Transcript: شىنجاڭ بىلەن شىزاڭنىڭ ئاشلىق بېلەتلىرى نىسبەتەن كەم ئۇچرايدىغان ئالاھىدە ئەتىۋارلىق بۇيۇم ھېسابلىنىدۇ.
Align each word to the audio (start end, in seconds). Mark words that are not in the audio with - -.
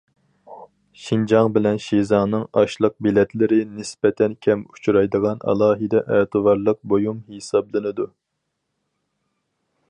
شىنجاڭ 1.01 1.49
بىلەن 1.57 1.75
شىزاڭنىڭ 1.87 2.45
ئاشلىق 2.61 2.95
بېلەتلىرى 3.07 3.59
نىسبەتەن 3.81 4.33
كەم 4.47 4.65
ئۇچرايدىغان 4.71 5.45
ئالاھىدە 5.53 6.03
ئەتىۋارلىق 6.17 6.81
بۇيۇم 6.95 7.21
ھېسابلىنىدۇ. 7.35 8.09